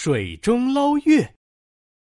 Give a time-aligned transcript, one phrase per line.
[0.00, 1.34] 水中捞月。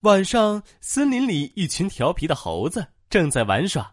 [0.05, 3.93] 晚上，森林里一群调皮的猴子正在玩耍。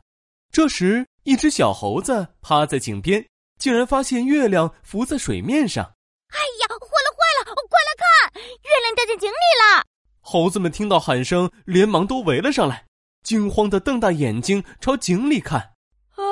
[0.49, 3.21] 这时，一只小猴子趴在井边，
[3.59, 5.83] 竟然发现月亮浮在水面上。
[5.83, 7.53] 哎呀，坏了坏了！
[7.69, 9.83] 快来看，月亮掉进井里了！
[10.21, 12.85] 猴子们听到喊声，连忙都围了上来，
[13.23, 15.59] 惊慌的瞪大眼睛朝井里看。
[15.59, 16.23] 啊！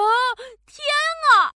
[0.66, 0.80] 天
[1.28, 1.52] 啊！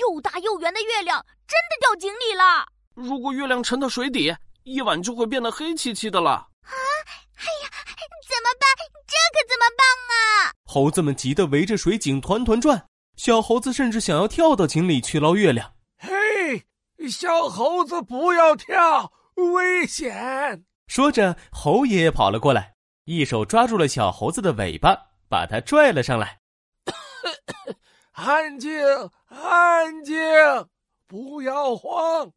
[0.00, 2.66] 又大又圆的月亮真的掉井里了！
[2.94, 4.34] 如果月亮沉到水底，
[4.66, 6.30] 一晚就会变得黑漆漆的了。
[6.32, 6.72] 啊！
[7.38, 7.70] 哎呀，
[8.26, 8.68] 怎么办？
[9.06, 10.52] 这可怎么办啊？
[10.64, 15.74] 猴子们急得围着水井团团转，小猴子甚至想要跳到井里去捞月亮。
[15.98, 16.66] 嘿，
[17.08, 20.64] 小猴子不要跳，危险！
[20.88, 22.74] 说着，猴爷爷跑了过来，
[23.04, 24.96] 一手抓住了小猴子的尾巴，
[25.28, 26.40] 把它拽了上来。
[28.14, 28.82] 安静，
[29.28, 30.16] 安静，
[31.06, 32.32] 不要慌。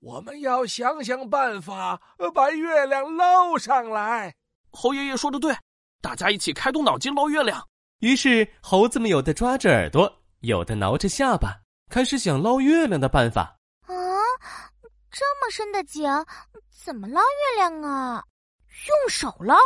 [0.00, 2.00] 我们要想想办法
[2.32, 4.34] 把月亮捞上来。
[4.70, 5.56] 猴爷爷说的对，
[6.00, 7.66] 大家一起开动脑筋捞月亮。
[7.98, 11.52] 于是猴子们有的抓着耳朵，有的挠着下巴，
[11.90, 13.56] 开始想捞月亮的办法。
[13.86, 13.92] 啊，
[15.10, 16.08] 这么深的井，
[16.70, 18.22] 怎么捞月亮啊？
[18.86, 19.56] 用手捞？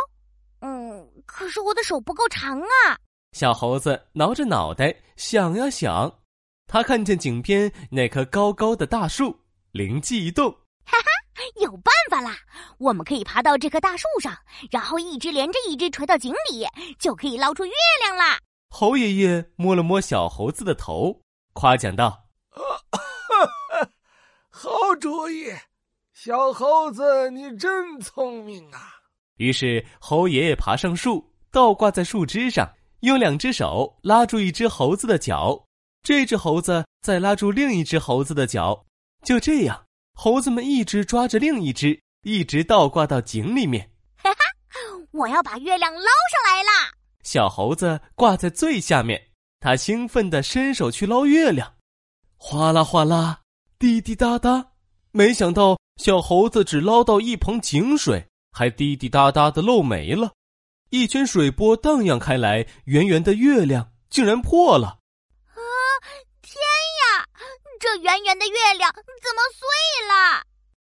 [0.61, 2.97] 嗯，可是我的手不够长啊。
[3.33, 6.11] 小猴子挠着脑袋想呀想，
[6.65, 9.42] 他看见井边那棵高高的大树。
[9.73, 10.51] 灵机一动，
[10.85, 11.09] 哈哈，
[11.59, 12.37] 有办法啦！
[12.77, 14.31] 我们可以爬到这棵大树上，
[14.69, 16.67] 然后一只连着一只垂到井里，
[16.99, 17.71] 就可以捞出月
[18.03, 18.37] 亮啦。
[18.69, 21.19] 猴爷爷摸了摸小猴子的头，
[21.53, 22.25] 夸奖道
[24.51, 24.69] ：“好
[25.01, 25.47] 主意，
[26.13, 28.93] 小猴子，你真聪明啊！”
[29.37, 35.65] 于是猴爷爷爬上树，倒挂在树枝上，用两只手拉住一只猴子的脚，
[36.03, 38.85] 这只猴子再拉住另一只猴子的脚。
[39.23, 43.89] 就这样，猴子们一只抓着另一只，一直倒挂到井里面。
[44.17, 44.39] 哈哈，
[45.11, 46.91] 我要把月亮捞上来啦！
[47.23, 49.29] 小猴子挂在最下面，
[49.61, 51.73] 他兴奋地伸手去捞月亮，
[52.37, 53.39] 哗啦哗啦，
[53.79, 54.71] 滴滴答答。
[55.11, 60.33] 没想到小猴子只捞到一捧井水，还滴滴答答的漏没了。
[60.89, 64.99] 一圈水波荡漾开来，圆圆的月亮竟然破了。
[67.83, 69.67] 这圆圆的月亮怎么碎
[70.07, 70.41] 了？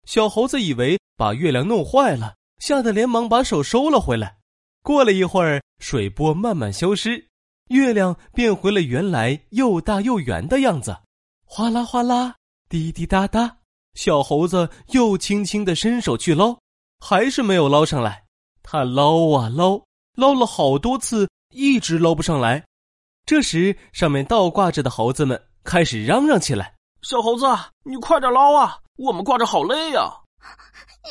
[0.05, 4.37] 小猴子以为把月亮弄坏了，吓得连忙把手收了回来。
[4.81, 7.27] 过了一会儿，水波慢慢消失，
[7.67, 10.97] 月亮变回了原来又大又圆的样子。
[11.43, 12.35] 哗啦哗啦，
[12.69, 13.57] 滴滴答答，
[13.95, 16.57] 小猴子又轻轻的伸手去捞，
[17.05, 18.23] 还是没有捞上来。
[18.63, 19.81] 他捞啊捞，
[20.15, 22.65] 捞了好多次，一直捞不上来。
[23.25, 26.73] 这时，上面倒挂着的猴子们开始嚷嚷起来。
[27.07, 27.45] 小猴子，
[27.83, 28.79] 你快点捞啊！
[28.97, 30.11] 我们挂着好累呀。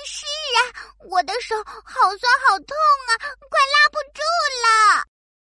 [0.05, 0.59] 是啊，
[1.09, 3.11] 我的手好酸好痛啊，
[3.49, 4.21] 快拉不住
[4.65, 5.05] 了。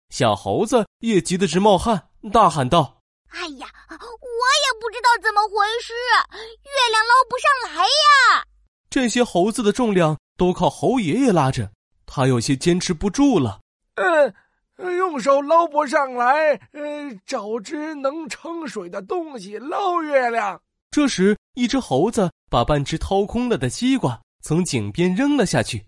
[0.09, 5.93] 小猴子也急得直冒汗，大喊道：“哎呀，我也不知道怎么回事，
[6.31, 8.45] 月亮捞不上来呀！”
[8.89, 11.69] 这些猴子的重量都靠猴爷爷拉着，
[12.05, 13.59] 他有些坚持不住了。
[13.95, 14.33] 嗯。
[14.77, 20.61] 用手捞不上来，呃，找只能盛水的东西捞月亮。
[20.91, 25.85] 这时，一只猴子把半只掏空了的西瓜从井边扔了下去，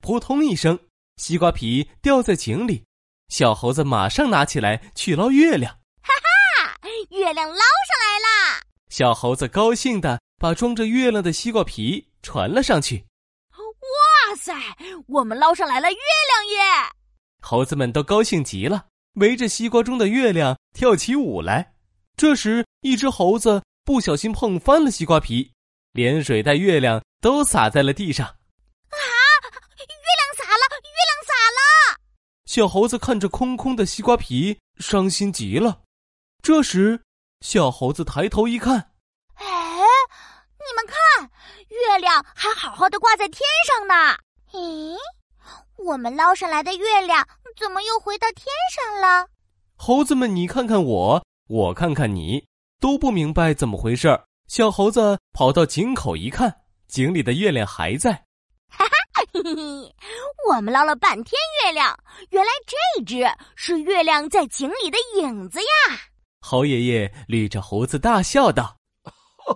[0.00, 0.78] 扑通一声，
[1.16, 2.84] 西瓜皮掉在井里。
[3.28, 5.72] 小猴子马上拿起来去捞月亮。
[6.02, 6.12] 哈
[6.62, 8.62] 哈，月亮捞上来啦！
[8.88, 13.04] 小猴子高兴的把装着月亮的西瓜皮传了上去。
[13.58, 14.54] 哇塞，
[15.08, 16.95] 我们捞上来了月亮耶！
[17.48, 18.86] 猴子们都高兴极了，
[19.20, 21.74] 围着西瓜中的月亮跳起舞来。
[22.16, 25.52] 这时，一只猴子不小心碰翻了西瓜皮，
[25.92, 28.26] 连水带月亮都洒在了地上。
[28.26, 28.98] 啊！
[29.78, 30.64] 月亮洒了！
[30.82, 32.00] 月亮洒了！
[32.46, 35.82] 小猴子看着空空的西瓜皮，伤心极了。
[36.42, 37.00] 这时，
[37.42, 38.74] 小猴子抬头一看，
[39.34, 41.30] 哎，你们看，
[41.68, 44.18] 月亮还好好的挂在天上呢。
[44.50, 44.96] 咦？
[45.78, 47.26] 我们捞上来的月亮
[47.58, 49.28] 怎么又回到天上了？
[49.76, 52.46] 猴子们，你看看我，我看看你，
[52.80, 58.12] 都不明白怎么回事儿小猴子跑到井口一看，井里的月亮还在。
[58.68, 59.94] 哈哈，嘿嘿，
[60.48, 61.98] 我们捞了半天月亮，
[62.30, 63.22] 原来这只
[63.54, 65.98] 是月亮在井里的影子呀！
[66.40, 68.76] 猴爷爷捋着胡子大笑道：“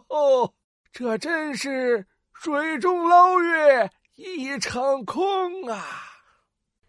[0.08, 0.52] 哦，
[0.92, 6.08] 这真是水中捞月一场空啊！”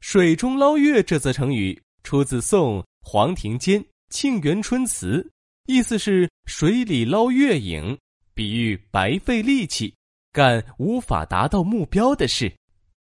[0.02, 5.32] 水中捞月这则成语出自宋黄庭坚《沁园春》词，
[5.68, 7.98] 意思是水里捞月影，
[8.34, 9.94] 比喻白费力气。
[10.34, 12.52] 干无法达到目标的事。